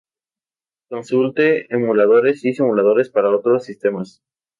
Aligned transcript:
Consulte 0.89 1.71
Emuladores 1.71 2.43
y 2.43 2.53
Simuladores 2.55 3.11
para 3.11 3.29
otros 3.29 3.65
sistemas. 3.65 4.23